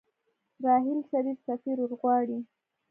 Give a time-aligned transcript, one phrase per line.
[0.65, 2.39] راحیل شريف سفير ورغواړي.